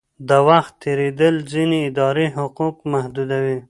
د 0.29 0.31
وخت 0.47 0.73
تېرېدل 0.83 1.35
ځینې 1.51 1.77
اداري 1.89 2.27
حقوق 2.37 2.75
محدودوي. 2.93 3.57